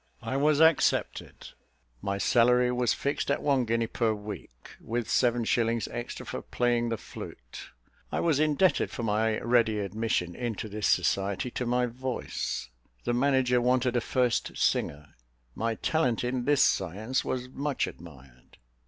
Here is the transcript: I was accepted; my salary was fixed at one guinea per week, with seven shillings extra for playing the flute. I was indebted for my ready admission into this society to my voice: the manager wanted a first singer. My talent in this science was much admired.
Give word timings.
I 0.23 0.35
was 0.35 0.59
accepted; 0.59 1.49
my 2.01 2.17
salary 2.17 2.71
was 2.71 2.91
fixed 2.91 3.29
at 3.29 3.43
one 3.43 3.65
guinea 3.65 3.85
per 3.85 4.15
week, 4.15 4.71
with 4.81 5.07
seven 5.07 5.43
shillings 5.43 5.87
extra 5.89 6.25
for 6.25 6.41
playing 6.41 6.89
the 6.89 6.97
flute. 6.97 7.69
I 8.11 8.19
was 8.19 8.39
indebted 8.39 8.89
for 8.89 9.03
my 9.03 9.37
ready 9.41 9.77
admission 9.77 10.35
into 10.35 10.67
this 10.67 10.87
society 10.87 11.51
to 11.51 11.67
my 11.67 11.85
voice: 11.85 12.71
the 13.03 13.13
manager 13.13 13.61
wanted 13.61 13.95
a 13.95 14.01
first 14.01 14.57
singer. 14.57 15.13
My 15.53 15.75
talent 15.75 16.23
in 16.23 16.45
this 16.45 16.63
science 16.63 17.23
was 17.23 17.47
much 17.49 17.85
admired. 17.85 18.57